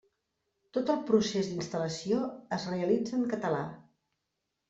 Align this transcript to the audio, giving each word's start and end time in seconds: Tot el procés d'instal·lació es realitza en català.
Tot 0.77 0.87
el 0.93 1.01
procés 1.09 1.49
d'instal·lació 1.49 2.21
es 2.59 2.65
realitza 2.71 3.17
en 3.19 3.29
català. 3.35 3.63